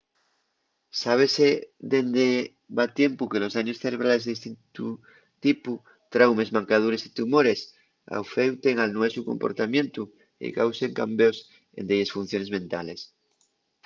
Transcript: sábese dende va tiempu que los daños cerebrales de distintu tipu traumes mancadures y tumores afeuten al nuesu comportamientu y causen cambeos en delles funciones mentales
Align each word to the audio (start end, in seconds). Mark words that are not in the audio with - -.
sábese 1.01 1.47
dende 1.91 2.27
va 2.77 2.85
tiempu 3.01 3.23
que 3.31 3.41
los 3.43 3.55
daños 3.57 3.81
cerebrales 3.83 4.23
de 4.23 4.33
distintu 4.35 4.87
tipu 5.43 5.73
traumes 6.13 6.53
mancadures 6.57 7.01
y 7.07 7.13
tumores 7.19 7.59
afeuten 8.21 8.75
al 8.79 8.91
nuesu 8.97 9.19
comportamientu 9.29 10.01
y 10.45 10.47
causen 10.59 10.91
cambeos 10.99 11.37
en 11.77 11.83
delles 11.89 12.13
funciones 12.15 12.49
mentales 12.57 12.99